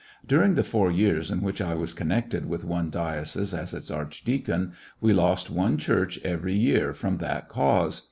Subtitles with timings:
[0.27, 4.73] DuriDg the four years in which I was connected with one diocese as its archdeacon
[4.99, 7.99] we lost one church every year from that cause.